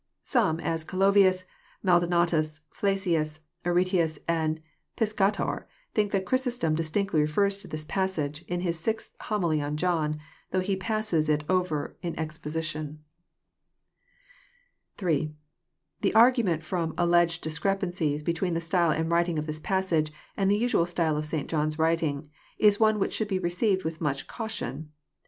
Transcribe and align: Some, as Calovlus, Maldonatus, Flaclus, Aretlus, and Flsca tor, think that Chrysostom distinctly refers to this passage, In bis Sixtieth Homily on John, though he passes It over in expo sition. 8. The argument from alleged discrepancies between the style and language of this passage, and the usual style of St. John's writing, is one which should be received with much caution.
Some, 0.23 0.59
as 0.59 0.83
Calovlus, 0.83 1.43
Maldonatus, 1.85 2.61
Flaclus, 2.73 3.41
Aretlus, 3.63 4.17
and 4.27 4.59
Flsca 4.97 5.31
tor, 5.33 5.67
think 5.93 6.11
that 6.11 6.25
Chrysostom 6.25 6.73
distinctly 6.73 7.21
refers 7.21 7.59
to 7.59 7.67
this 7.67 7.85
passage, 7.85 8.43
In 8.47 8.63
bis 8.63 8.79
Sixtieth 8.79 9.15
Homily 9.27 9.61
on 9.61 9.77
John, 9.77 10.19
though 10.49 10.59
he 10.59 10.75
passes 10.75 11.29
It 11.29 11.43
over 11.47 11.97
in 12.01 12.15
expo 12.15 12.49
sition. 12.49 12.97
8. 14.99 15.35
The 16.01 16.15
argument 16.15 16.63
from 16.63 16.95
alleged 16.97 17.43
discrepancies 17.43 18.23
between 18.23 18.55
the 18.55 18.59
style 18.59 18.89
and 18.89 19.07
language 19.07 19.37
of 19.37 19.45
this 19.45 19.59
passage, 19.59 20.11
and 20.35 20.49
the 20.49 20.57
usual 20.57 20.87
style 20.87 21.15
of 21.15 21.25
St. 21.25 21.47
John's 21.47 21.77
writing, 21.77 22.27
is 22.57 22.79
one 22.79 22.97
which 22.97 23.13
should 23.13 23.27
be 23.27 23.37
received 23.37 23.83
with 23.83 24.01
much 24.01 24.25
caution. 24.25 24.89